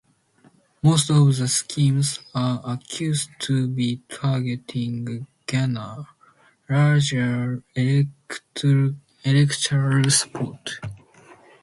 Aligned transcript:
Most 0.81 1.11
of 1.11 1.37
the 1.37 1.47
schemes 1.47 2.21
are 2.33 2.59
accused 2.65 3.29
to 3.41 3.67
be 3.67 3.97
targeting 4.09 5.27
garner 5.45 6.07
larger 6.67 7.61
electoral 7.75 10.09
support. 10.09 10.79